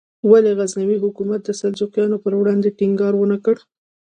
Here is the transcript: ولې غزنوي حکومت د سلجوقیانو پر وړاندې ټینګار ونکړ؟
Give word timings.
ولې 0.29 0.51
غزنوي 0.59 0.97
حکومت 1.03 1.41
د 1.43 1.49
سلجوقیانو 1.59 2.21
پر 2.23 2.33
وړاندې 2.37 2.75
ټینګار 2.77 3.13
ونکړ؟ 3.17 3.55